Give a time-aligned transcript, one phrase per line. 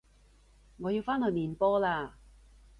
[0.77, 2.13] 我要返去練波喇